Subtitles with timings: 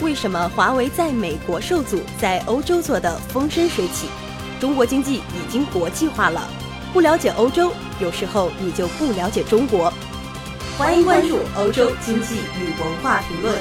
[0.00, 4.06] 为什么华为在美国受阻，在欧洲做的风生水起？
[4.60, 6.48] 中国经济已经国际化了。
[6.92, 9.92] 不了解欧洲，有时候你就不了解中国。
[10.78, 13.54] 欢迎关注欧洲经济与文化评论。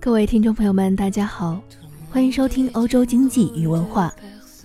[0.00, 1.60] 各位听众朋友们，大家好，
[2.10, 4.10] 欢迎收听欧洲经济与文化。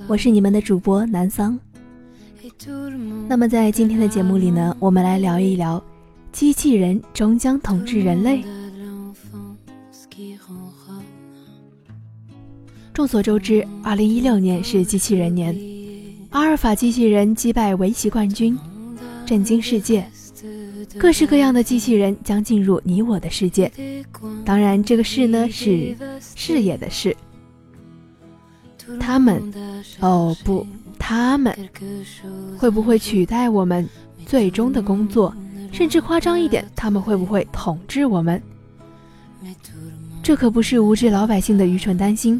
[0.07, 1.57] 我是你们的主播南桑。
[3.27, 5.81] 那么在今天的节目里呢，我们来聊一聊，
[6.31, 8.44] 机器人终将统治人类。
[12.94, 15.58] 众所周知，二零一六年是机器人年，
[16.31, 18.58] 阿尔法机器人击败围棋冠军，
[19.25, 20.05] 震惊世界。
[20.97, 23.72] 各式各样的机器人将进入你我的世界。
[24.44, 27.16] 当然，这个“事呢是事业的“事”。
[29.00, 29.41] 他们，
[30.00, 30.66] 哦不，
[31.00, 31.55] 他们
[32.58, 33.88] 会不会取代我们
[34.26, 35.33] 最终的工作？
[35.72, 38.42] 甚至夸张一点，他们会不会统治我们？
[40.22, 42.39] 这可不是无知老百姓的愚蠢担心。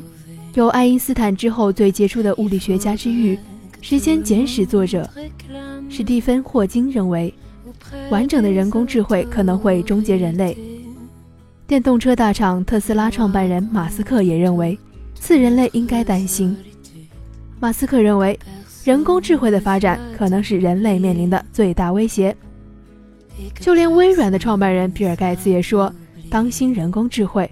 [0.54, 3.36] 有爱因斯坦之后最杰出的物理学家之誉，
[3.82, 5.10] 《时间简史》作者
[5.90, 7.34] 史蒂芬·霍金认为，
[8.10, 10.58] 完整的人工智慧可能会终结人类。
[11.66, 14.78] 电动车大厂特斯拉创办人马斯克也认为。
[15.22, 16.58] 次人类应该担心。
[17.60, 18.38] 马斯克认为，
[18.84, 22.36] 人工智慧的发展可能是人类面临的最大威胁。
[23.60, 25.94] 就连微软的创办人比尔·盖茨也说
[26.28, 27.50] ：“当心人工智慧，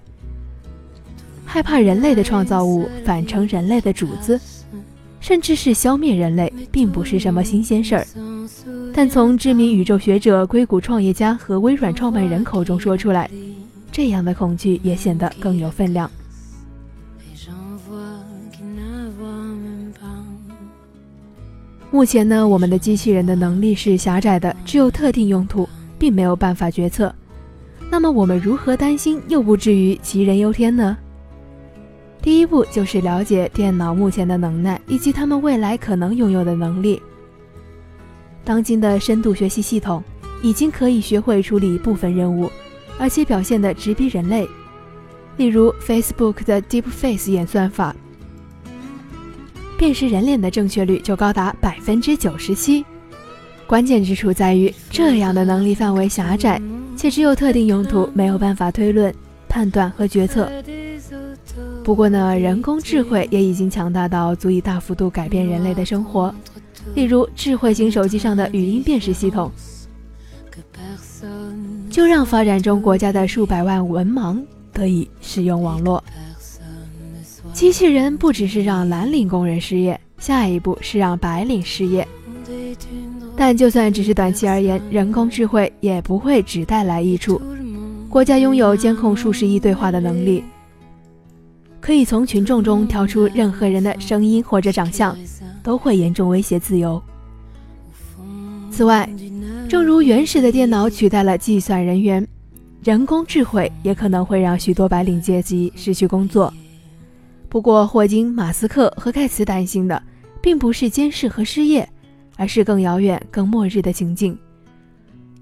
[1.46, 4.42] 害怕人类的创造物反成人类的主子，
[5.20, 8.08] 甚至是消灭人类，并不是什么新鲜事儿。”
[8.96, 13.30] 但从知名宇宙学者、硅谷创业家和微软创办人口中说出来，
[13.92, 16.10] 这样的恐惧也显得更有分量。
[21.92, 27.14] 目前呢，我们的机器人的能力是狭窄的，只有特定用途，并没有办法决策。
[27.90, 30.96] 那么我们如何担心又不至于杞人忧天呢？
[32.22, 37.02] 第一步就是了解电脑目前的能耐以及他们未来可能拥有的能力。
[38.44, 40.04] 当今的深度学习系统
[40.44, 42.52] 已经可以学会处理部分任务，
[43.00, 44.48] 而且表现得直逼人类。
[45.38, 47.96] 例如 Facebook 的 DeepFace 演算法。
[49.80, 52.84] 辨识人脸的正确率就高达百分之九十七，
[53.66, 56.62] 关键之处在于这样的能力范围狭窄，
[56.98, 59.12] 且只有特定用途，没有办法推论、
[59.48, 60.52] 判断和决策。
[61.82, 66.36] 不过呢，人工智慧也已经强大到足以大幅度改变人类的生活，
[66.94, 69.50] 例如智慧型手机上的语音辨识系统，
[71.90, 76.04] 就让发展中国家的数百万文盲得以使用网络。
[77.60, 82.08] 机器人不只是让蓝领工人失业，下一步是让白领失业。
[83.36, 87.42] 但就算只是短期而言，人工智慧也不会只带来益处。
[88.08, 90.42] 国家拥有监控数十亿对话的能力，
[91.82, 95.14] 可以从群众中挑出任何人的声音或者长相，
[95.62, 97.04] 都会严重威胁自由。
[98.72, 99.08] 此外，
[99.68, 102.26] 正如原始的电脑取代了计算人员，
[102.86, 106.54] 人工智慧也可能会让许多白领阶级失去工作。
[107.50, 110.02] 不过，霍金、马斯克和盖茨担心的，
[110.40, 111.88] 并不是监视和失业，
[112.38, 114.38] 而是更遥远、更末日的情境：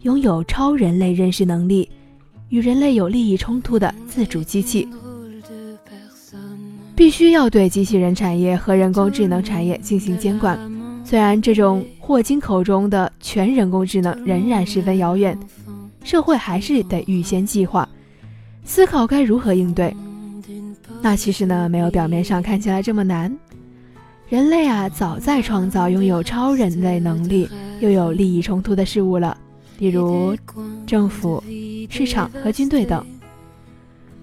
[0.04, 1.90] 拥有超人类认识能力、
[2.48, 4.88] 与人类有利益冲突的自主机器。
[6.96, 10.58] 必须要对机器人产业和人工智能产业进行监管。
[11.04, 15.38] 虽然这种霍金口中的全人工智能仍然十分遥远，
[16.04, 17.88] 社会还是得预先计划，
[18.64, 19.94] 思考该如何应对。
[21.02, 23.36] 那其实呢，没有表面上看起来这么难。
[24.30, 27.50] 人类啊，早在创造拥有超人类能力
[27.80, 29.38] 又有利益冲突的事物了，
[29.78, 30.36] 比如
[30.86, 31.42] 政府、
[31.90, 33.06] 市场和军队等。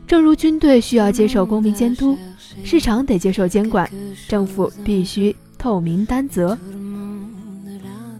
[0.06, 2.18] 正如军队需要接受公民监督，
[2.62, 3.90] 市场得接受监管，
[4.28, 6.58] 政府必须透明担责，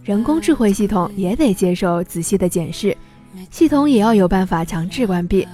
[0.03, 2.97] 人工智慧系统也得接受仔细的检视，
[3.51, 5.47] 系统也要有办法强制关闭。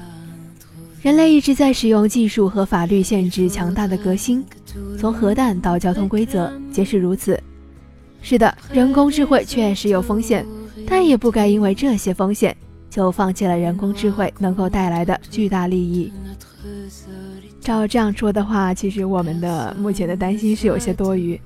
[1.01, 4.45] 人类一直在使用技术和法律限制强大的革新，
[4.99, 7.41] 从核弹到交通规则皆是如此。
[8.21, 10.45] 是的，人工智慧确实有风险，
[10.85, 12.55] 但也不该因为这些风险
[12.87, 16.13] 就放弃了人工智慧能够带来的巨大利益。
[17.59, 21.39] 照这样说的话，其实我们的目前的担心是有些多余，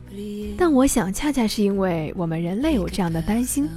[0.58, 3.70] 但我想恰恰是因为我们人类有这样的担心，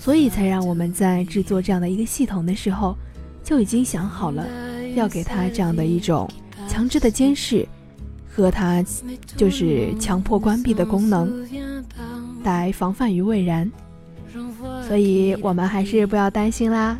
[0.00, 2.96] 所以才让我们在制作这样的一个系统的时候
[3.44, 4.44] 就已经想好了。
[4.94, 6.28] 要给他这样的一种
[6.68, 7.66] 强制的监视，
[8.28, 8.84] 和他
[9.36, 11.32] 就是强迫关闭的功能。
[12.44, 13.70] 来防范于未然。
[14.88, 16.98] 所以，我们还是不要担心啦。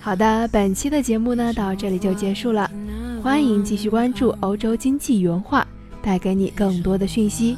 [0.00, 2.68] 好的，本期的节目呢，到这里就结束了。
[3.22, 5.64] 欢迎继续关注欧洲经济原话，
[6.02, 7.56] 带给你更多的讯息。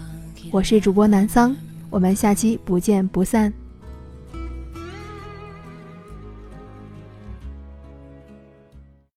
[0.51, 1.57] 我是主播南桑，
[1.89, 3.51] 我们下期不见不散。